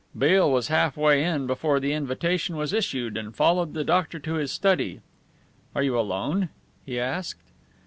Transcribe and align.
Beale 0.17 0.49
was 0.49 0.69
half 0.69 0.97
way 0.97 1.23
in 1.23 1.45
before 1.45 1.79
the 1.79 1.93
invitation 1.93 2.55
was 2.57 2.73
issued 2.73 3.15
and 3.17 3.35
followed 3.35 3.75
the 3.75 3.83
doctor 3.83 4.17
to 4.17 4.33
his 4.33 4.51
study. 4.51 4.99
"Are 5.75 5.83
you 5.83 5.95
alone?" 5.99 6.49
he 6.83 6.99
asked. 6.99 7.51